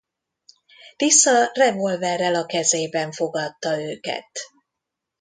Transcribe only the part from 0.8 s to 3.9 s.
Tisza revolverrel a kezében fogadta